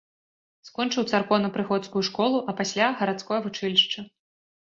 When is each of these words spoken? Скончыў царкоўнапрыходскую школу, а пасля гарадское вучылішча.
Скончыў 0.67 1.03
царкоўнапрыходскую 1.17 2.03
школу, 2.09 2.37
а 2.53 2.57
пасля 2.61 2.87
гарадское 3.01 3.39
вучылішча. 3.47 3.99